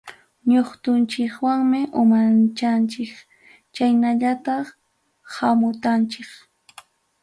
[0.51, 3.13] Ñutqunchikwanmi umanchanchik
[3.75, 4.65] chaynallataq
[5.33, 6.29] hamutanchik.